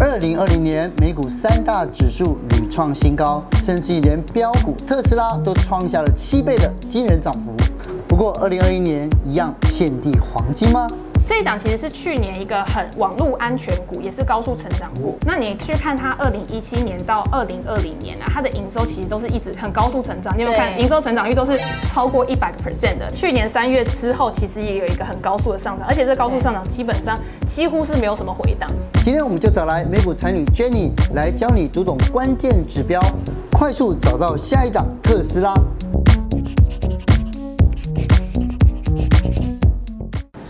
[0.00, 7.54] 二零二零年美股三大指数屡创新高，甚至连标股特斯拉都创下了七倍的惊人涨幅。
[8.08, 10.88] 不过，二零二一年一样遍地黄金吗？
[11.30, 15.16] 这一档其实是去年一个很网络安全股，也是高速成长股。
[15.24, 20.36] 那你去看它二零一七年到二零二零年啊，它的营收其实都是一直很高速成长。
[20.36, 23.08] 你有没有看营收成长率都是超过一百个 percent 的？
[23.14, 27.16] 去年三月之后，其实也有一个很高速的上涨，而且这高速上涨基本上
[27.46, 28.68] 几乎是没有什么回档。
[29.00, 33.00] 今天我们就找来美股才女 Jenny 来教你读懂关键指标，
[33.52, 35.54] 快速找到下一档特斯拉。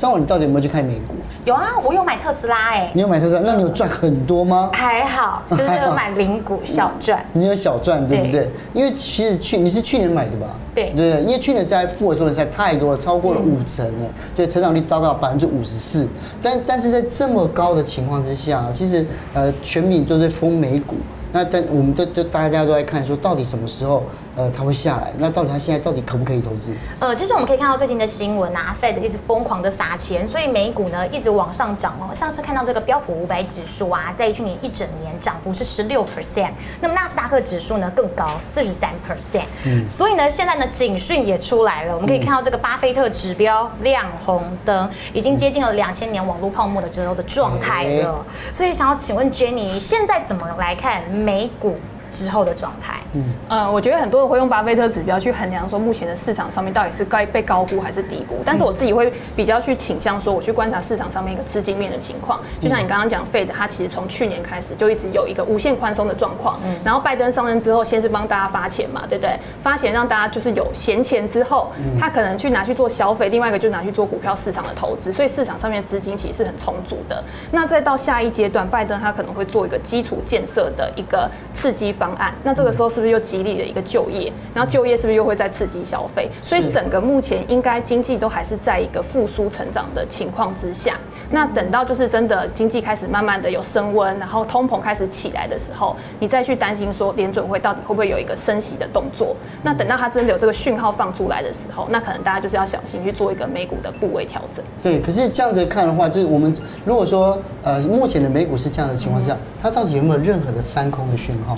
[0.01, 1.13] 上午你到底有没有去看美股？
[1.45, 2.91] 有啊，我有买特斯拉哎。
[2.95, 3.43] 你有买特斯拉？
[3.45, 4.71] 那你有赚很多吗？
[4.73, 7.23] 还好，就是有 买零股小赚。
[7.35, 8.33] 你有小赚对不对？
[8.33, 10.57] 对，因为其实去你是去年买的吧？
[10.75, 16.09] 对对，因为去年在复合做的实在太多了，超过了五成哎，对，成长率达到百分之五十四。
[16.41, 20.95] 但但是在这么高的情况之下，其实呃全民都在封美股。
[21.33, 24.03] 那但我们都都大家都在看说，到底什么时候
[24.41, 25.13] 呃它会下来？
[25.19, 26.75] 那到底它现在到底可不可以投资？
[26.99, 32.15] 呃，其实我们可以看到最近的新闻啊，Fed 一直疯狂的撒钱，所以美股呢一直往上涨哦。
[32.15, 39.45] 上次看到这个标普五百指数啊，在去年一整年涨幅是十六 percent，那么纳斯达克指数呢更高四十三 percent。
[39.65, 48.25] 嗯，所以呢现在呢警讯也出来了，我们可以看到这个巴菲特指标亮红灯，已经接近了两千年网络泡沫的时候的状态了。
[48.53, 51.03] 所以想要请问 Jenny，现在怎么来看？
[51.11, 51.77] 美股
[52.11, 62.41] 之后的状态，嗯，呃，我觉得很多人会用巴菲特指标去衡量说目前的市场上面到底是该被高估还是低估，但是我自己会比较去倾向说，我去观察市场上面一个资金面的情况。
[62.61, 69.39] 就像你刚刚讲，Fed 它其实从去年开始就一直有一个无限宽松的状况，嗯，然后拜登上任之后，先是帮大家发钱嘛，对不对？
[69.63, 77.23] 发钱让大家就是有闲钱之后，他可能去拿去做消费，另外一个就拿去做股票市场的投资，所以市场上面资金其实是很充足的。
[77.51, 84.33] 那再到下一阶段，拜登他可能会做一个基础建设的一个刺激方案，那这个时候是不是又激励了一个就业？
[84.55, 86.31] 然后就业是不是又会再刺激消费？
[86.43, 90.97] 所以整个目前应该经济都还是在一个复苏成长的情况之下。
[91.31, 99.37] 那等到就是真的经济开始慢慢的有升温，然后通膨开始起来的时候，你再去担心说联准会到底会不会有一个升息的动作？
[99.63, 104.65] 那等到它真的有这个讯号放出来的时候，那可能大家就是要小心去做一个美股的部位调整。
[104.83, 111.57] 对，可是这样子看的话，就是我们如果说呃目前的美股是这样的情况下，它到底有没有任何的翻空的讯号？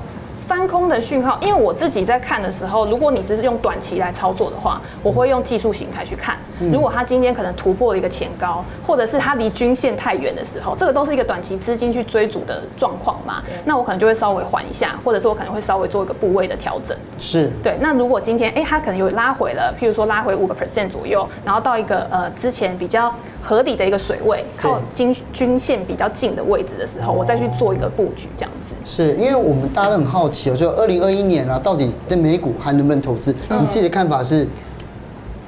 [0.52, 6.36] 翻空的讯号，因为我自己在看的时候，如果你是用短期来操作的话，我会用技术形态去看。
[6.70, 13.42] 如果它今天可能突破了一个前高，或者是它离均线太远的时候，这个都是一个短期资金去追逐的状况嘛。
[13.64, 16.94] 那我可能就会稍微缓一下，或者是我可能会稍微做一个部位的调整。
[17.18, 17.78] 是对。
[17.80, 28.74] 那如果今天哎，它可能有拉回了，譬如说拉回五个 percent 左右，然后到一个呃之前比较合理的一个水位，靠均均线比较近的位置的时候，我再去做一个布局，这样子。
[28.84, 30.41] 是因为我们大家都很好奇。
[30.56, 33.34] 就二零二一年啊，到底在美股还能不能投资？
[33.60, 34.46] 你自己的看法是？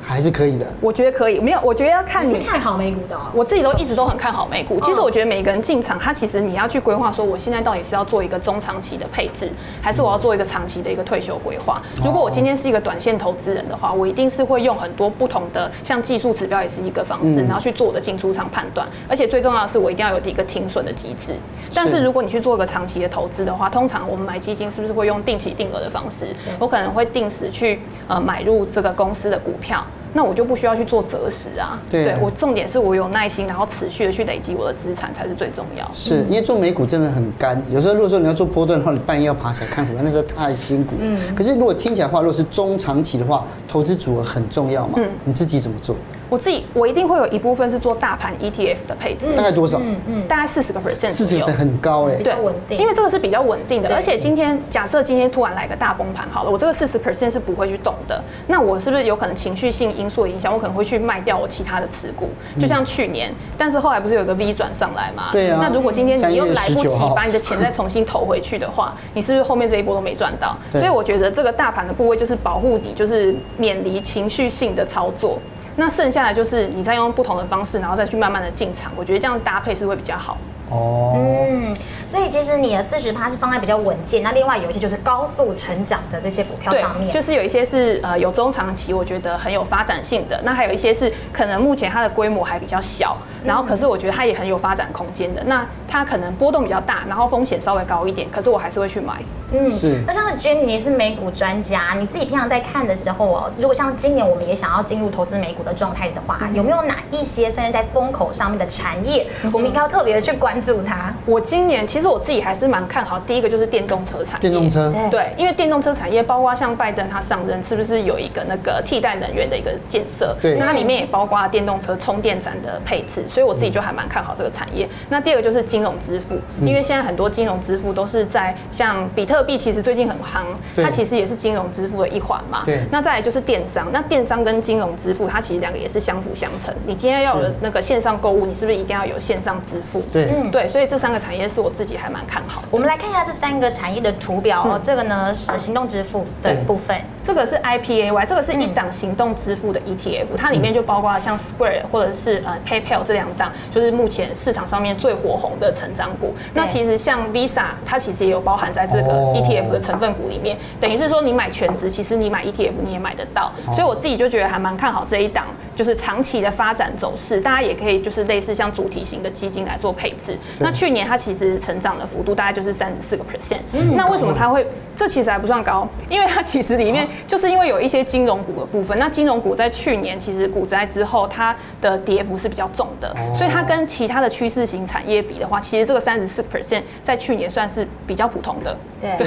[0.07, 1.41] 还是可以的，我觉得可以。
[1.41, 3.19] 没有，我觉得要看你，你看好美股的。
[3.33, 4.79] 我自己都一直都很看好美股。
[4.81, 9.49] 其实我觉得每个人进场，他其实你要去规划说，我现在到底是要做一个中长期的配置，
[9.81, 11.81] 还是我要做一个长期的一个退休规划。
[12.05, 18.87] 如果我今天是一个短线投资人的话，我一定是会用很多不同的，像技术指标也是一个方式，然后去做我的进出场判断。
[19.09, 21.33] 而且最重要的是，我一定要有一个停损的机制。
[21.75, 26.29] 但是如果你去做一个长期的投资的话，通常我们买基金是不是会用定期定额的方式？
[26.59, 29.83] 我可能会定时去呃买入这个公司的股票。
[30.17, 35.87] 那我就不需要去做择时啊，对，对我重点是我有耐心，然后持续的去累积我的资产才是最重要。
[35.93, 40.95] 是因为做美股真的很干，有时候如果说你要做波段的话，你半夜要爬起来看股票，那时候太辛苦。
[41.01, 44.95] 嗯，可是如果听起来的话，如果是中长期的话，投资组合很重要嘛。
[44.99, 45.97] 嗯，你自己怎么做？
[46.29, 49.79] 我自己我一定会有一部分是做大盘 ETF 的配置，大概多少？
[49.79, 53.95] 嗯嗯，大概四十个 percent，四十很高哎，对，稳定，因为这个是比较稳定的。
[53.95, 58.23] 而且今天假设今天突然来个大崩盘，好了，我这个四十 percent 是不会去动的。
[58.47, 60.53] 那我是不是有可能情绪性因素的影响？
[60.53, 62.31] 我可能会去卖掉我其他的持股，
[62.61, 65.29] 就像去年，但是后来不是有个 V 转上来嘛？
[65.33, 65.59] 对啊。
[65.61, 70.57] 那如果今天你又来不及把你的钱再重新投回去的话，你是不是后面这一波都没赚到？
[70.73, 75.39] 所以我觉得这个大盘的部位就是保护你，就是免离情绪性的操作。
[75.77, 80.39] 那剩下的就是你再用不同的方式，然后再去慢慢的进场，我觉得这样子搭配是会比较好。
[80.71, 81.77] 哦，嗯，
[82.07, 99.23] 所以其实你的四十趴是放在比较稳健，那另外有一些就是高速成长的这些股票上面，就是有一些是呃有中长期，我觉得很有发展性的，那还有一些是可能目前它的规模还比较小，然后可是我觉得它也很有发展空间的，那它可能波动比较大，然后风险稍微高一点，可是我还是会去买。
[99.59, 100.03] 嗯，是。
[100.07, 111.13] 那像 Jenny，你是美股专家，你自己平常在看的时候哦，如果像今年我们也想要进入投资美股的状态的话，有没有哪一些虽然在风口上面的产业，我们应该要特别的去关关注它？
[111.27, 114.41] 我今年其实我自己还是蛮看好，第一个就是电动车产业。
[114.41, 120.37] 电动车，对，因为电动车产业包括像拜登他上任，是不是有一个那个替代能源的一个建设？
[120.41, 124.89] 对，那它里面也包括电动车充电站的配置，所以我自己就还蛮看好这个产业。
[125.09, 130.45] 那第二个就是金融支付，因为现在很多金融支付都是在像比特币，其实最近很夯，
[130.83, 132.63] 它其实也是金融支付的一环嘛。
[132.65, 132.83] 对。
[132.91, 136.75] 那再来就是电商，那电商跟金融支付，它其实两个也是相辅相成。
[136.87, 140.01] 你今天要有那个线上购物，你是不是一定要有线上支付？
[140.13, 140.67] 对，嗯，对。
[140.67, 142.69] 所以这三个产业是我自己还蛮看好的。
[142.71, 144.81] 我们来看一下这三个产业的图表哦。
[144.83, 156.35] 这个呢是行动支付的部分，这个是 IPAY，这个是一档行动支付的 ETF，它里面就包括了像 Square 或者是呃 PayPal 这两档，就是目前市场上面最火红的成长股。
[156.53, 163.51] 那其实像 Visa，它其实也有包含在这个 ETF 的成分股里面，等于是说你买全值，其实你买 ETF 你也买得到。
[163.73, 170.39] 所以我自己就觉得还蛮看好这一档，就是长期的发展走势，大家也可以就是类似像主题型的基金来做配置。
[170.59, 173.61] 那去年它其实成长的幅度大概就是三十四个 percent。
[173.97, 174.67] 那为什么它会？
[174.97, 178.99] 这其实还不算高，因为它其实里面就是因为有一些金融股的部分。
[178.99, 188.77] 那金融股在去年其实股灾之后，它的跌幅是比较重的，所以它跟其他的趋势型产业比的话，其实这个三十四 percent 在去年算是比较普通的。
[189.01, 189.27] 对对。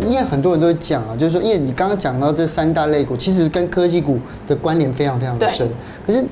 [0.00, 5.68] 因为很多人都讲啊，就是说，因为你刚刚讲到这三大类股，其实跟科技股的关联非常非常的深。
[6.06, 6.24] 可是，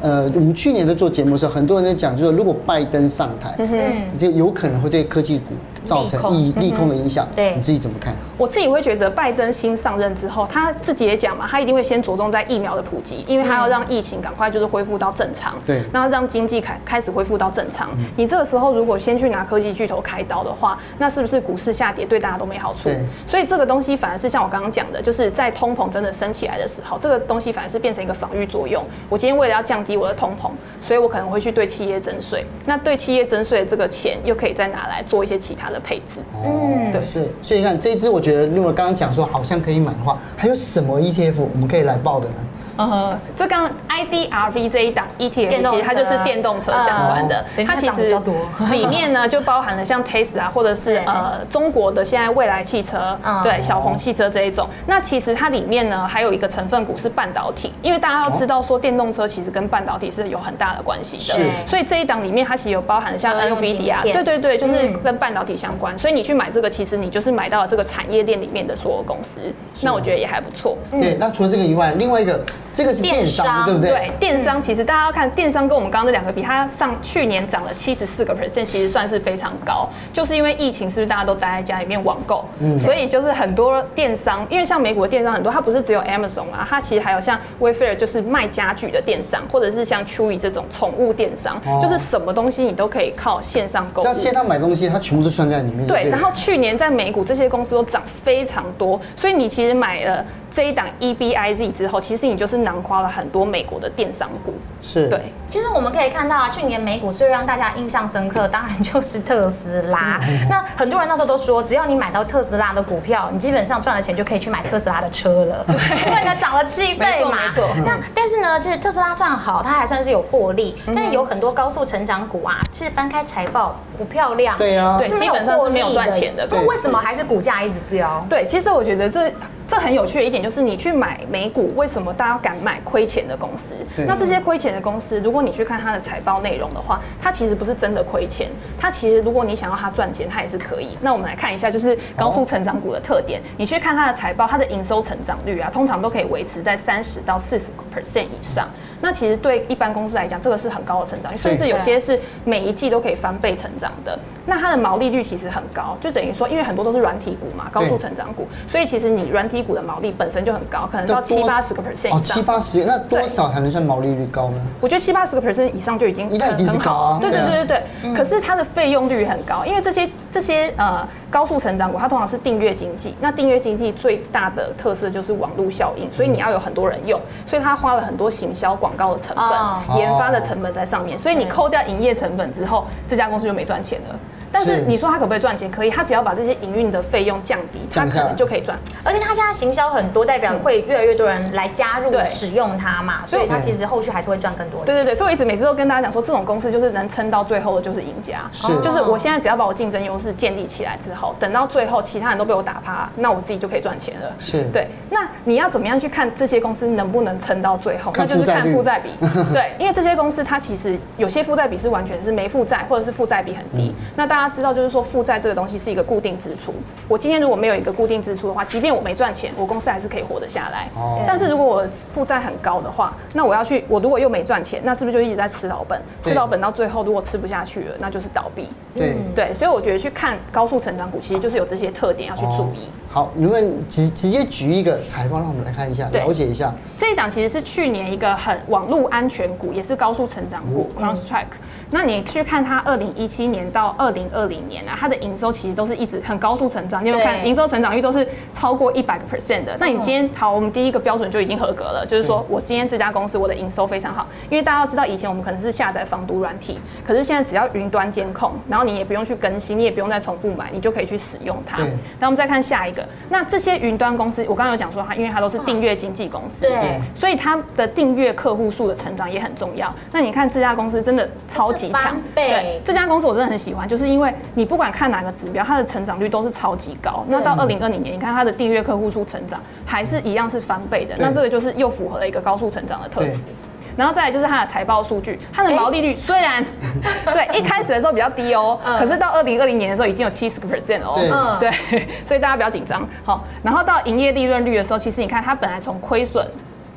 [0.00, 7.26] 呃，我们去年在做节目的时候，很多人在讲，就是如果拜登上台，嗯，就有可能会对科技股造成利利空的影响。
[7.34, 8.16] 对，你自己怎么看？
[8.38, 15.54] 我自己会觉得，拜登新上任之后，他自己也讲嘛，他一定会先着重在疫苗的普及，因为他要让疫情赶快就是恢复到正常。
[15.64, 17.90] 对，那让经济开开始恢复到正常。
[18.16, 22.84] 你这个时候如果先去拿科技巨头开刀的话，那是不是股市下跌对大家都没好处？
[22.84, 22.98] 对。
[23.26, 28.82] 所以这个东西反而是像我刚刚讲的，就是在通膨真的升起来的时候，这个东西反而是变成一个防御作用。
[29.08, 30.50] 我今天为了要降低我的通膨，
[30.80, 32.44] 所以我可能会去对企业征税。
[32.64, 36.20] 那对企业征税的这个钱，又可以再拿来做一些其他的配置。
[36.44, 37.00] 嗯，对。
[37.00, 42.34] 所以，所以你看这一支，我觉得如果刚刚讲说好像可以买的话，还有什么 ETF 我们可以来报的呢？
[42.76, 48.08] 呃，这刚 IDRV 这一档 ETF，其实它就是电动车相关的，它其实
[48.70, 54.68] 里面呢就包含了像 Tesla 或者是呃中国的现在未来汽车，对小鹏汽车这一种。
[54.86, 61.50] 那其实它里面呢还有一个成分股是半导体，因为大家要知道说电动车其实跟半导体是有很大的关系的，是。
[61.66, 65.96] 所以这一档里面它其实有包含像 NVIDIA，对对对，就是跟半导体相关。
[65.98, 69.40] 所以你去买这个，其实你就是买到了这个产业链里面的所有公司。
[69.82, 70.78] 那我觉得也还不错。
[70.90, 72.40] 对，那除了这个以外，另外一个。
[72.72, 73.90] 这个是电商，对不对？
[73.90, 79.88] 对，电商其实大家要看电商跟我们刚刚那两个比，它上去年涨了七十四个 percent，其实算是非常高。
[80.12, 82.44] 就是因为疫情，是不是大家都待在家里面网购？
[82.60, 94.04] 嗯，所以就是很多电商，因为像美国的电商很多，它不是只有 Amazon 啊，它其实还有像 Wayfair 就是卖家具的电商，或者是像 Chewy 这种宠物电商，就是什么东西你都可以靠线上购物。
[94.04, 95.86] 像线上买东西，它全部都算在里面。
[95.86, 100.24] 对，然后去年在美股这些公司都涨非常多，所以你其实买了。
[100.54, 104.54] 这一档 EBIZ 之后，其实你就是囊括了很多美国的电商股。
[104.80, 105.32] 是对。
[105.50, 110.18] 其实我们可以看到啊，去年美股最让大家印象深刻，当然就是特斯拉。
[110.48, 117.38] 那很多人那时候都说，只要你买到特斯拉的股票，你基本上赚了钱就可以去买特斯拉的车了，因为它涨了七倍嘛。
[117.46, 117.68] 没错。
[117.84, 124.56] 那但是呢，其实特斯拉算好，它还算是有获利，但是有很多高速成长股啊，其实翻开财报不漂亮。
[124.56, 126.48] 对啊，对，基本上是没有赚钱的。
[126.50, 128.24] 那为什么还是股价一直飙？
[128.28, 129.30] 对，其实我觉得这。
[129.72, 133.74] 这很有趣的一点就是，你去买美股，为什么大家敢买亏钱的公司？
[134.06, 138.50] 那这些亏钱的公司，如果你去看它的财报内容的话，它其实不是真的亏钱。
[138.78, 140.98] 它其实，如果你想要它赚钱，它也是可以。
[141.00, 143.40] 那我们来看一下，就是高速成长股的特点。
[143.56, 148.68] 你去看它的财报，它的营收成长率啊，通常都可以维持在三十到四十 percent 以上。
[149.02, 154.18] 那其实对一般公司来讲，这个是很高的成长率，甚至有些是每一季都可以翻倍成长的。
[154.46, 162.18] 那它的毛利率其实很高，就等于说，因为很多都是软体股嘛，高速成长股，所以其实你软体股的毛利本身就很高，可能到七八十个 percent 以上。
[162.18, 164.60] 哦，七八十，那多少才能算毛利率高呢？
[164.80, 167.18] 我觉得七八十个 percent 以上就已经很好。
[167.20, 167.82] 对对对对对。
[168.04, 173.14] 嗯、可是它的费用率很高，因为这些这些呃高速成长股，它通常是订阅经济。
[173.20, 181.18] 那订阅经济最大的特色就是网络效应，所以你要有很多人用，所以它花了很多行销广告的成本、哦、研发的成本在上面。
[181.18, 184.18] 所以你扣掉营业成本之后，这家公司就没赚钱了。
[184.52, 185.70] 但是你说它可不可以赚钱？
[185.70, 188.78] 可以，它只要把这些营运的费用降低，它可能就可以赚。
[189.02, 194.84] 而且它现在行销很多，代表会越来越多人来加入使用它嘛，所以它其实后续还是会赚更多。
[194.84, 198.38] 对对对，所以我一直每次都跟大家讲说，这种公司就是能撑到最后的就是赢家。
[198.52, 204.32] 是，就是我现在只要把我竞争优势建立起来之后，等到最后其他人都被我打趴，那我自己就可以赚钱了。
[204.38, 204.88] 是对。
[205.08, 208.12] 那你要怎么样去看这些公司能不能撑到最后？
[208.16, 209.10] 那就是看负债比。
[209.52, 213.94] 对，因为这些公司它其实有些负债比是完全是没负债，或者是负债比很低。
[213.96, 216.72] 嗯、那大家知道，就是说负债这个东西是一个固定支出。
[217.08, 220.88] 我今天如果没有一个固定支出的话，即便我没赚钱，我公司还是可以活得下来。
[220.94, 221.20] 哦。
[221.26, 226.00] 但是如果我负债很高的话，那我要去，我如果又没赚钱，那是不是就一直在吃老本？
[226.20, 228.68] 吃老本到最后，如果吃不下去了，那就是倒闭。
[228.94, 232.86] 对对，所以我觉得去看高速成长股，其实就是有这些特点要去注意。
[232.86, 236.72] 哦、好，你们直直接举一个财报，让我们来看一下，了解一下。
[236.98, 241.46] 这一档其实是去年一个很网络安全股，也是高速成长股，CrowdStrike。
[241.90, 247.04] 那你去看它二零一七年到二零二零年啊，它的营收其实都是一直很高速成长。
[247.04, 249.76] 你有没有看营收成长率都是超过一百个 percent 的？
[249.78, 261.78] 那你今天好，我们第一个标准就已经合格了，就是说我今天这家公司我的营收非常好，因为大家要知道以前我们可能是下载防毒软体，可是现在只要云端监控，然后你也不用去更新，你也不用再重复买，你就可以去使用它。
[262.18, 269.92] 那我们再看下一个，那这些云端公司，我刚刚有讲说它，因为它都是订阅经纪公司，对，所以它的订阅客户数的成长也很重要。
[270.12, 274.21] 那你看这家公司真的超级强，对，这家公司我真的很喜欢，就是因为
[274.54, 277.24] 你不管看哪个指标，它的成长率都是超级高。
[277.28, 283.46] 那到二零二零年，你看它的订阅客户数成长还是一样是翻倍的，那这个就是又符合了一个高速成长的特质。
[283.94, 286.64] 然后再来就是它的财报数据，它的毛利率虽然
[287.32, 291.70] 对一开始的时候比较低哦，可是到二零二零年的时候已经有七十个 percent 哦，对，
[292.24, 293.06] 所以大家不要紧张。
[293.22, 296.46] 好，然后到营业利润率的时候，其实你看它本来从亏损。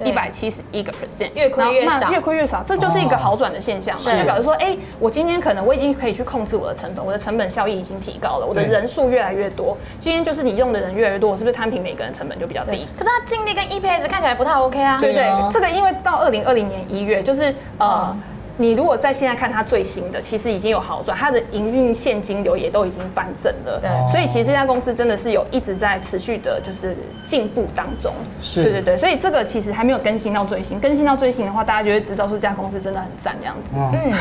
[0.03, 3.95] 一百七十一个 percent，越亏越少，越亏越少，这就是一个好转的现象。
[3.97, 9.77] 就表示说，哎，我今天可能我已经可以去控制我的成本，我的成本效益已经提高了，我的人数越来越多。
[9.99, 12.85] 今天就是你用的人越来越多，是不是摊平每个人成本就比较低？
[12.97, 14.97] 可是它净利跟 EPS 看起来不太 OK 啊。
[14.99, 18.15] 对对，这个因为到二零二零年一月，就是呃。
[18.57, 23.79] 你如果在现在看它最新的，其实已经有好转，它的营运现金流也都已经翻正了。
[23.81, 28.13] 对，所以其实这家公司真的是有一直在持续的，就是进步当中。
[28.39, 33.75] 是，对对对，所以这个其实还没有更新到最新，更新到最新的话，大家就会知道说这家公司真的很赞这样子。
[33.75, 34.13] 嗯。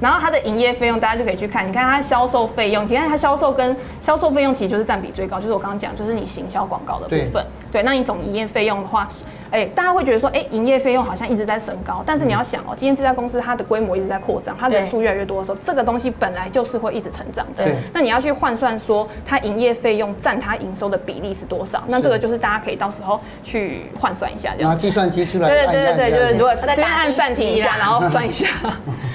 [0.00, 7.44] 然后它的营业费用，大家就可以去看，你看它销售费用，你看它销售跟销售费用其实就是占比最高，就是我刚刚讲，就是你行销广告的部分。
[7.70, 9.08] 对，对，那你总营业费用的话，
[9.50, 17.64] 哎，大家会觉得说，哎，营业费用好像一直在升高，但是你要想哦，今天这家公司它的规模一直在扩张，它人数越来越多的时候，这个东西本来就是会一直成长的。
[17.64, 21.82] 对，那你要去换算说，它营业费用占它营收的比例是多少？
[21.88, 24.70] 那这个就是大家可以到时候去换算一下，这样。
[24.70, 25.48] 拿计算机出来。
[25.48, 28.46] 对对对对，就是如果这边按暂停一下，然后算一下。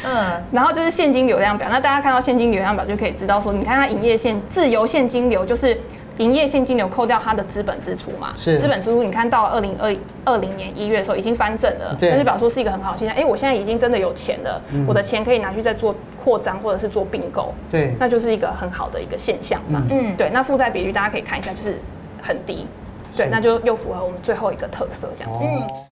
[0.05, 1.67] 嗯，然后就是现金流量表。
[1.69, 5.79] 那大家看到现金流量表就可以知道说，你看它营业现自由现金流就是
[6.17, 8.33] 营业现金流扣掉它的资本支出嘛。
[8.35, 8.59] 是。
[8.59, 13.15] 资本支出，你看到二零二二零年一月的时候已经翻正了，那就表示说是一个很好的现象。
[13.15, 17.53] 哎，我现在已经真的有钱了，我的钱可以拿去再做扩张或者是做并购。
[17.71, 17.95] 对。
[17.99, 19.83] 那就是一个很好的一个现象嘛。
[19.89, 20.15] 嗯。
[20.15, 21.77] 对，那负债比率大家可以看一下，就是
[22.21, 22.67] 很低。
[23.15, 25.45] 对，那就又符合我们最后一个特色这样子。
[25.45, 25.82] 嗯。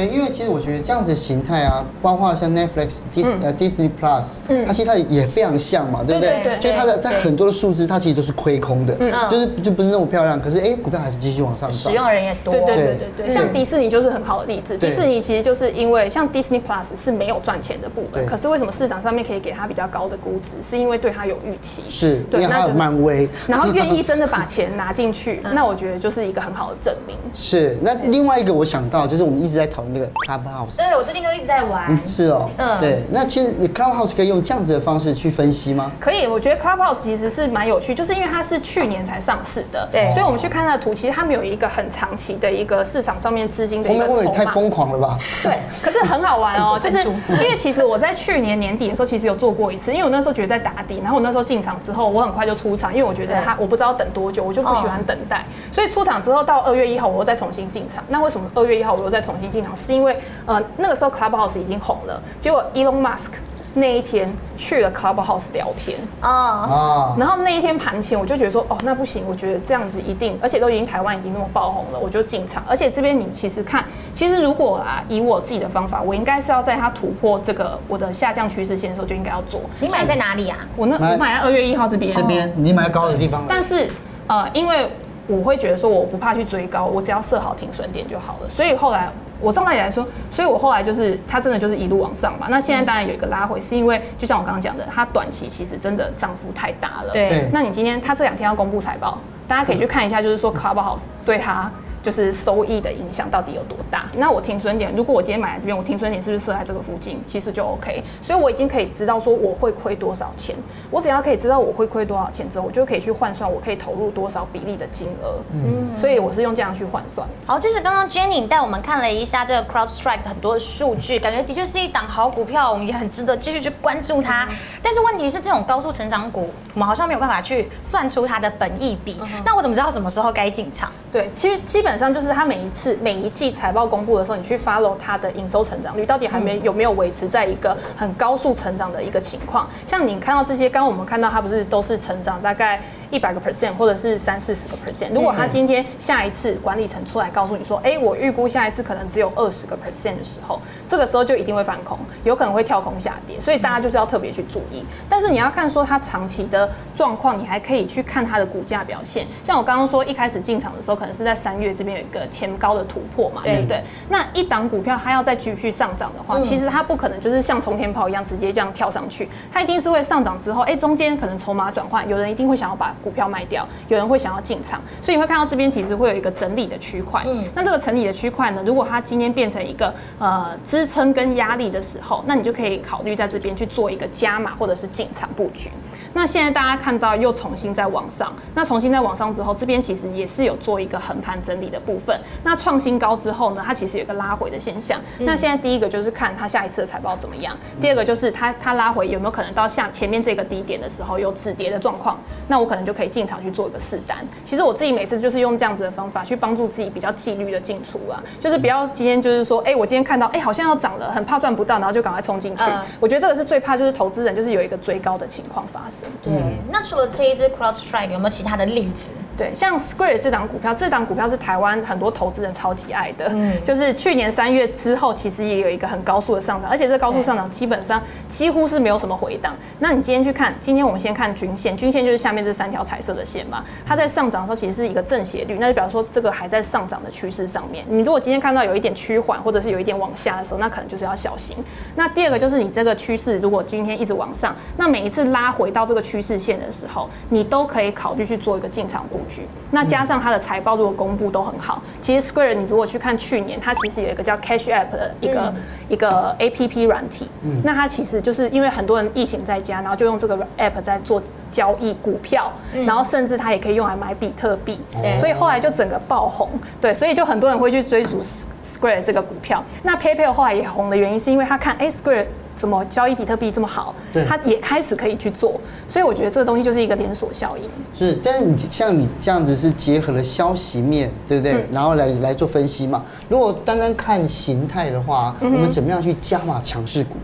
[0.00, 6.58] 对，因为其实我觉得这样子形态啊，包括像 Netflix、Dis 呃 Disney Plus，它其实它也非常像嘛，对不对？
[6.58, 8.94] 就是它的在很多的数字，它其实都是亏空的，
[9.28, 10.40] 就是就不是那么漂亮。
[10.40, 12.52] 可是哎，股票还是继续往上涨，使用人也多。
[12.52, 12.84] 对对对
[13.16, 14.76] 对对，像迪士尼就是很好的例子。
[14.78, 20.56] 迪士尼其实就是因为像 Disney Plus 是没有赚钱的部分，可是为什么市场上面可以给它比较高的估值？
[20.62, 21.82] 是因为对它有预期。
[21.88, 27.16] 是，对，它有漫威，然后愿意真的把 钱拿进去，那我觉得就是一个很好的证明。
[27.34, 30.76] 是，那另外一个我想到就是我们一直在讨论那个 Clubhouse。
[30.76, 31.96] 对，我最近都一直在玩。
[32.06, 33.02] 是哦，嗯，对。
[33.10, 35.90] 那其实你 Clubhouse 可以用这样子的方式去分析吗？
[36.00, 40.10] 可以，我觉得 Clubhouse 其实是蛮有趣，就是因为它是去年才上市的，对。
[40.10, 44.18] 所以我们去看它的图，其实他们有一个很长期的一个市场上面资金的一个筹码。
[44.18, 45.18] 会不会太疯狂了吧？
[45.42, 58.02] 对，可是很好玩哦， 就是因为其实我在去年年底的时候，其实有做过一次，因为我那时候觉得在打底，然后我那时候进场之后，我很快就出场，因为我觉得它我不知道等多久，我就不喜欢等待，所以出场之后到二月一号，我又再重新进场。
[58.08, 59.69] 那为什么二月一号我又再重新进场？
[59.76, 63.32] 是因为呃那个时候 Clubhouse 已经红了，结果 Elon Musk
[63.72, 72.64] 那一天去了 Clubhouse 聊天啊，然后那一天盘前我就觉得说，哦，那不行，我觉得这样子一定，而且都已经台湾已经那么爆红了，我就进场。
[72.68, 79.60] 而且这边你其实看，其实如果啊以我自己的方法，我应该是要在它突破这个我的下降趋势线的时候就应该要做。
[79.78, 80.58] 你买在哪里啊？
[80.76, 82.12] 我那我买在二月一号这边。
[82.12, 83.44] 这边你买在高的地方。
[83.48, 83.88] 但是
[84.26, 84.90] 呃，因为
[85.28, 88.48] 我会觉得说我不怕去追高，我只要设好停损点就好了。
[88.48, 89.08] 所以后来。
[89.40, 92.46] 我照道理来说，所以我后来就是它真的就是一路往上嘛。
[92.50, 97.12] 那现在当然有一个拉回，是因为就像我刚刚讲的，它短期其实真的涨幅太大了。
[97.12, 97.48] 对。
[97.52, 99.18] 那你今天它这两天要公布财报，
[99.48, 101.70] 大家可以去看一下，就是说 Clubhouse 对它
[102.02, 104.06] 就是收益的影响到底有多大？
[104.14, 107.22] 那我停损点，如果我今天买在这边，我停损点是不是设在这个附近？
[107.26, 108.02] 其实就 OK。
[108.20, 110.56] 所以我已经可以知道说我会亏多少钱。
[110.90, 115.38] 我只要可以知道我会亏多少钱之后，我就可以去换算我可以投入多少比例的金额。
[115.52, 117.28] 嗯，所以我是用这样去换算。
[117.46, 124.48] 好，这是刚刚 Jenny 带我们看了一下这个 CrowdStrike 很多的数据，感觉的确是一档好股票，我们也很值得继续去关注它。
[124.82, 129.20] 但是问题是，这种高速成长股，我们好像没有办法去算出它的本益比。
[129.44, 130.90] 那我怎么知道什么时候该进场？
[131.12, 139.68] 对，其实基本上就是它每一次每一季财报公布的时候，你去 follow 它的营收成长率到底还没有没有维持在一个很高速成长的一个情况。
[139.86, 142.80] 像你看到这些，刚刚我们看到它不是都是成长大概
[143.10, 145.12] 一百个 percent 或者是三四十个 percent。
[145.12, 153.38] 如果他今天下一次管理层出来告诉你说，哎，我预估下一次可能只有二十个 percent 的时候，这个时候就一定会翻空，有可能会跳空下跌。
[153.38, 154.84] 所以大家就是要特别去注意。
[155.08, 159.26] 但是你要看说它长期的状况，你还可以去看它的股价表现。
[159.42, 163.82] 像我刚刚说一开始进场的时候，可能是在三月这边有一个前高的突破嘛，对不对？
[164.08, 177.22] 那一档股票它要再继续上涨的话，其实它不可能就是像冲天炮一样直接这样跳上去，它一定是会上涨之后，哎，中间可能筹码转换，有人一定会想要把股票卖掉，有人会想要进场，所以你会看到这边其实会有一个整理的区块。
[177.26, 185.70] 嗯，那这个整理的区块呢，如果它今天变成一个呃支撑跟压力的时候，那你就可以考虑在这边去做一个加码或者是进场布局。
[186.12, 192.18] 那现在大家看到又重新在往上，那重新在往上之后，这边其实也是有做一个横盘整理的部分。
[192.42, 195.00] 那创新高之后呢，它其实有一个拉回的现象。
[195.18, 204.18] 那现在第一个就是看它下一次的财报怎么样，第二个就是它它拉回有没有可能到下前面这个低点的时候有止跌的状况，那我可能就可以进场去做一个试单。
[204.44, 212.64] 其实我自己每次就是用这样子的方法去帮助自己比较纪律的进出啊，就是不要今天就是说，哎，我今天看到哎好像要涨了，很怕赚不到，然后就赶快冲进去。
[212.98, 215.99] 我觉得这个是最怕，就是投资人就是有一个追高的情况发生。
[216.22, 216.32] 对，
[216.70, 219.08] 那除了这一支 CrowdStrike，有没有其他的例子？
[219.40, 223.24] 对，像 Square 这档股票，这档股票是台湾很多投资人超级爱的。
[223.30, 229.56] 嗯，就是去年三月之后，其实也有一个很高速的上涨，而且这高速上涨基本上几乎是没有什么回档。
[229.78, 237.82] 那你今天去看，今天我们先看均线，均线就是下面这三条彩色的线嘛，它在上涨的时候其实是一个正斜率，那就表示说这个还在上涨的趋势上面。
[237.88, 241.56] 你如果今天看到有一点趋缓，或者是有一点往下的时候，那可能就是要小心。
[241.96, 249.46] 那第二个就是你这个趋势如果今天一直往上，那每一次拉回到这个趋势线的时候，你都可以考虑去做一个进场布局。
[249.70, 255.54] 那加上它的财报如果公布都很好，其实 Square 你如果去看去年，它其实有一个叫 Cash App 的一个、嗯、
[255.88, 269.64] 一个 APP 软体，嗯、那它其实就是因为很多人疫情在家，然后就用这个 App 在做交易股票，嗯、然后甚至它也可以用来买比特币，嗯、所以后来就整个爆红，对，所以就很多人会去追逐 Square 这个股票。
[269.82, 272.26] 那 PayPal 后来也红的原因是因为他看哎 Square。
[272.60, 273.94] 怎么交易比特币这么好？
[274.12, 277.64] 对，他也开始可以去做，所以我觉得这个东西就是一个连锁效应。
[277.94, 281.54] 是，但是你像你这样子是结合了消息面，对不对？
[281.54, 283.02] 嗯、然后来来做分析嘛。
[283.30, 287.16] 如果单单看形态的话，嗯、我们怎么样去加码强势股？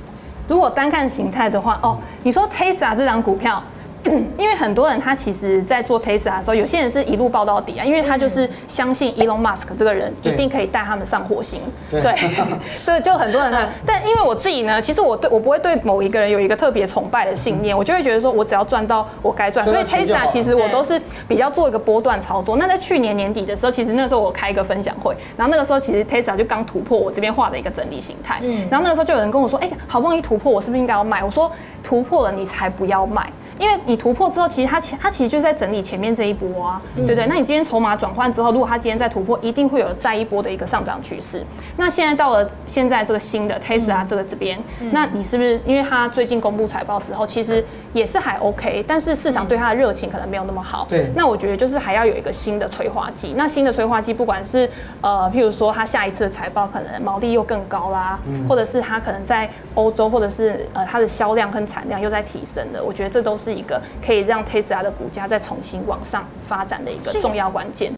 [0.48, 3.62] 如果单看形态的话，哦，你说 Tesla 这张股票。
[4.38, 11.60] 因为很多人他其实，在做 Tesla 的时候，有些人是一路报到底啊，因为他就是相信 Elon Musk 这个人一定可以带他们上火星。
[11.90, 12.14] 对，
[12.76, 13.68] 所以就很多人呢。
[13.84, 19.66] 但因为我自己呢，其实我对我不会对某一个人有一个特别崇拜的信念，我就会觉得说我只要赚到我该赚。
[19.66, 22.56] 所以 Tesla 其实我都是比较做一个波段操作。
[22.56, 28.40] 那在去年年底的时候，其实那时候我开一个分享会，然后那个时候其实 Tesla 就刚突破我这边画的一个整理形态。
[28.42, 28.66] 嗯。
[28.70, 31.50] 然后那个时候就有人跟我说：“哎，好不容易突破，我是不是应该要卖？”我说
[31.82, 37.26] ：“突破了，你才不要卖。”因为你突破之后，其实它前它其实就是在整理前面这一波啊，对不对？
[37.26, 41.44] 那你今天筹码转换之后，如果它今天再突破，一定会有再一波的一个上涨趋势。
[41.76, 44.58] 那现在到了现在这个新的 Tesla 这个这边，
[44.92, 50.86] 那你是不是因为它最近公布财报之后，其实也是还 OK，但是市场对它的热情可能没有那么好。
[50.88, 51.10] 对。
[51.16, 53.34] 那我觉得就是还要有一个新的催化剂。
[53.36, 54.68] 那新的催化剂，不管是
[55.00, 63.45] 呃，譬如说它下一次的财报可能毛利又更高啦，或者是它可能在欧洲，或者是呃它的销量跟产量又在提升的，我觉得这都是。
[63.46, 67.92] 是一个可以让 Tesla 的股价再重新往上发展的一个重要关键。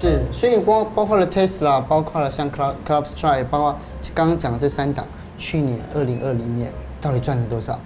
[0.00, 3.78] 是，所以包包括了 Tesla，包括了像 Club Club Strike，包括
[4.12, 5.06] 刚刚讲的这三档，
[5.38, 7.78] 去年二零二零年到底赚了多少？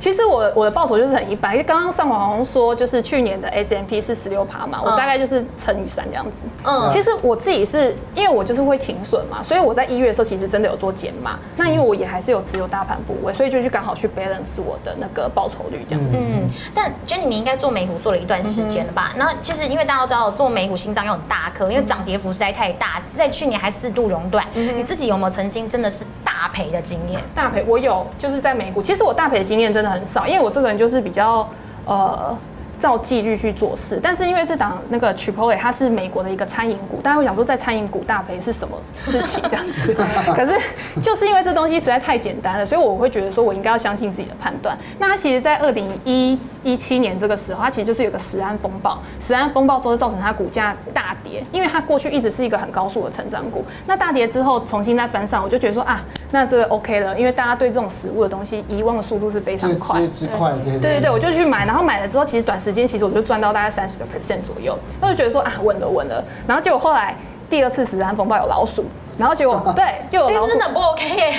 [0.00, 6.40] 其实我我的报酬就是很一般，因为刚刚上网好像说就是去年的 S M P 是十六趴嘛，我大概就是乘以三这样子。
[6.64, 11.38] 嗯，其实我自己是因为我就是会停损嘛，所以我在一月的时候其实真的有做减码。
[11.54, 16.16] 那因为我也还是有持有大盘部位，所以就去刚好去 balance 我的那个报酬率这样子。
[16.18, 19.12] 嗯，但 Jenny 你应该做美股做了一段时间了吧？
[19.18, 24.42] 那、嗯、其实因为大家都知道做美股心脏要很大颗，因为涨跌幅实在太大，在去年还四度熔断。
[24.54, 27.20] 嗯、你自己有没有曾经真的是大赔的经验？
[27.34, 28.82] 大赔我有，就是在美股。
[28.82, 29.89] 其实我大赔的经验真的。
[29.90, 31.46] 很少，因为我这个人就是比较，
[31.84, 32.36] 呃，
[32.80, 34.00] 照纪律去做事。
[34.02, 39.94] 但是因为这档那个 Chipotle 它是美国的一个餐饮股，大家会想说在餐饮股大赔是什么事情这样子？
[40.34, 40.58] 可是
[41.02, 44.76] 就是因为这东西实在太简单了，所以我会觉得说我应该要相信自己的判断。
[44.98, 53.64] 那它其实，在二零一一七年这个时候，它其实就是有个食安风暴，食安风暴之后造成它股价大跌，因为它过去一直是一个很高速的成长股。
[53.86, 67.16] 那大跌之后重新再翻上，我就觉得说啊，那这个 OK 了，因为大家对这种食物的东西遗忘的速度是非常快，之快，对对对对，我就去买，然后买了之后，其实短时间其实我就赚到大概三十个 percent 左右，我就觉得说啊，稳了稳了，然后结果后来
[67.48, 68.84] 第二次十三风暴有老鼠。
[69.18, 70.48] 然后结果 对，就有老鼠。
[70.48, 71.32] 真的不 OK 哎，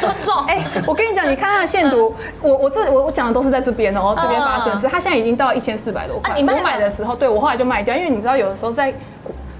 [0.00, 0.64] 这么重哎！
[0.86, 6.34] 我跟你讲，你看它的线图，我我这我我讲的都是在这边哦，这边发生的是，它现在已经到一千四百多块。
[6.34, 8.94] 你买的时候，对我后来就卖掉，因为你知道有的时候在。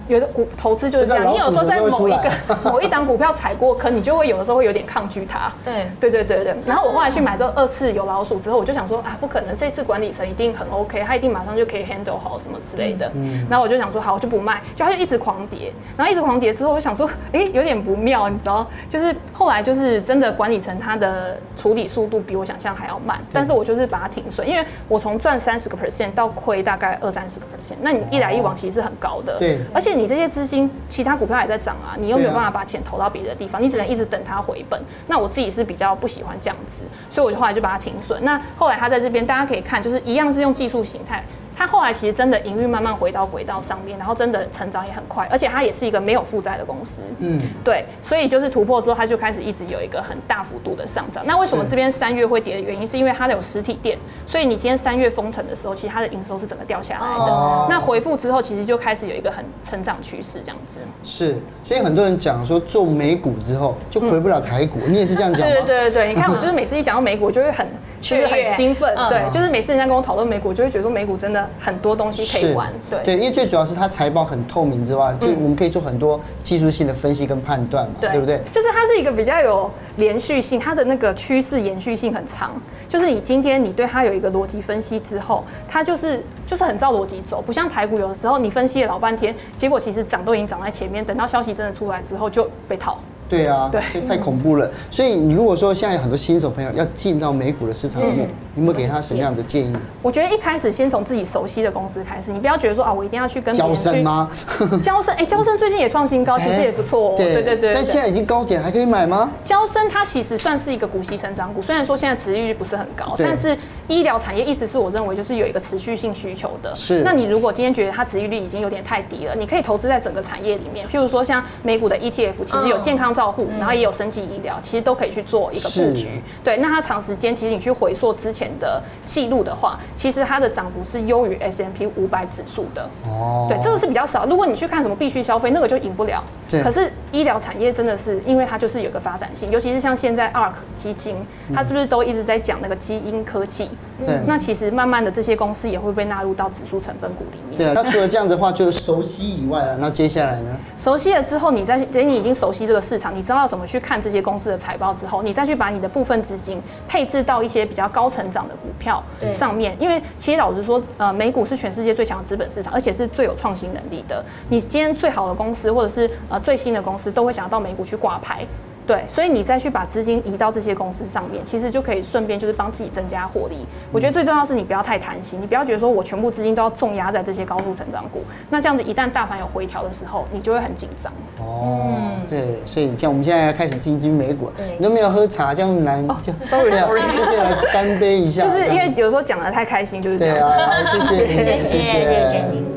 [0.09, 2.31] 有的股投资就是这样，你有时候在某一个
[2.65, 5.53] 某一档股票踩过坑，你就会有的时候会有点抗拒它。
[5.65, 6.57] 对对对对对。
[6.67, 13.11] 然后我后来去买之后，二次有老鼠之后，我就想说啊，不可能，这次管理层一定很 OK，他一定马上就可以 handle 好什么之类的。
[13.15, 18.67] 嗯然后我就想说好，我就不卖，就他就一直狂跌，然后一直狂跌之后，我就想说，哎，有点不妙，你知道？
[18.89, 29.39] 就是后来就是真的管理层他的处理速度比我想象还要慢，但是我就是把它停损，因为我从赚三十个 percent 到亏大概二三十个 percent，那你一来一往其实是很高的。
[29.39, 29.98] 对，而且。
[29.99, 34.81] 你这些资金，其他股票也在涨啊，你又没有办法把钱投到别的地方，你只能一直等它回本。
[35.09, 38.23] 那我自己是比较不喜欢这样子，所以我就后来就把它停损。
[38.25, 41.25] 那后来它在这边，大家可以看，就是一样是用技术形态。
[41.59, 47.03] 它后来其实真的营运慢慢回到轨道上面，然后真的成长也很快，而且它也是一个没有负债的公司。
[47.19, 51.25] 嗯，对，所以就是突破之后，它就开始一直有一个很大幅度的上涨。
[51.27, 57.33] 那为什么这边三月会跌的原因，是因为它有实体店，所以你今天三月封城的时候，其实它的营收是整个掉下来的。
[57.33, 60.79] 哦、那回复之后，其实就开始有一个很成长趋势这样子。
[61.03, 65.53] 是，所以很多人讲说做美股之后就回不了台股，嗯、你也是这样讲吗？
[65.59, 67.67] 对对对对，你看我就是每次一讲到美股，就会很
[67.99, 68.95] 其实很兴奋。
[68.97, 71.48] 嗯、对，就是每次人家跟我讨论美股，就会觉得说美股真的。
[71.59, 78.41] 很多东西可以玩，对对，因为最主要是它财报很透明之外，就我们可以做很多技术性的分析跟判断嘛，对不对？
[78.51, 82.53] 就是它是一个比较有连续性，它的那个趋势延续性很长。
[82.87, 92.99] 就是你今天你对它有一个逻辑分析之后，它就是就是很照逻辑走，不像台股有的时候你分析了老半天，结果其实涨都已经涨在前面，等到消息真的出来之后就被套。
[93.29, 94.67] 对啊，对，这太恐怖了。
[94.67, 99.77] 嗯、所以你如果说现在有很多新手朋友要进到美股的市场里面，有没有给他什么样的建议？
[100.03, 103.85] 我觉得一开始先从自己熟悉的公司开始，你不要觉得说啊，我一定要去跟别人去。
[103.85, 104.29] 娇生吗？
[104.83, 107.15] 交生，哎，交生最近也创新高， 其实也不错哦。
[107.17, 107.75] 对对对，对。
[107.75, 109.31] 但现在已经高点，还可以买吗？
[109.45, 116.75] 交生它其实算是一个股息成长股，虽然说现在殖利率不是很高，但是医疗产业一直是我认为就是有一个持续性需求的。
[116.75, 117.03] 是。
[117.05, 123.93] 那你如果今天觉得它殖利率已经有点太低了，你可以投资在整个产业里面，譬如说像美股的 ETF，其实有健康照护，嗯、然后也有。
[123.99, 126.57] 升级医疗其实都可以去做一个布局，对。
[126.59, 132.89] 那它长时间其实你去回溯之前的记录的话，其实它的涨幅是优于 S M P 五百指数的。
[133.05, 134.25] 哦，对，这个是比较少。
[134.25, 136.23] 如果你去看什么必须消费，那个就赢不了。
[136.49, 141.17] 对可是医疗产业真的是，因为它就是有个发展性，尤其是像现在 ARK 基金，
[141.53, 143.69] 它是不是都一直在讲那个基因科技？
[143.99, 144.25] 对、嗯。
[144.29, 147.59] 那其实慢慢的这些公司也会被纳入到指数成分股里面。
[147.59, 147.73] 对啊。
[147.75, 150.57] 那除了这样子的话，就熟悉以外了，那接下来呢？
[150.79, 153.89] 熟悉了之后，你再等你已经熟悉这个市场，你知道怎么去看。
[153.89, 164.23] 看这些公司的财报之后，你再去把你的部分资金配置到一些比较高成长的股票上面，因为其实老实说，呃，美股是全世界最强的资本市场，而且是最有创新能力的。
[164.51, 168.45] 你今天最好的公司或者是呃最新的公司，都会想要到美股去挂牌。
[168.89, 173.67] 对，所以你再去把资金移到这些公司上面，其实就可以顺便就是帮自己增加获利。
[173.93, 181.13] 我觉得最重要是你不要太贪心，你不要觉得说我全部资金都要重压在这些高速成长股，那这样子一旦大盘有回调的时候，你就会很紧张。
[181.39, 186.03] 哦，对，所以像我们现在要开始进军美股，你都没有喝茶，这样难。
[186.41, 188.41] Sorry Sorry，就来干杯一下。
[188.49, 190.35] 就是因为有时候讲得太开心，就是这样。
[190.35, 192.68] 对啊，谢谢谢谢谢谢。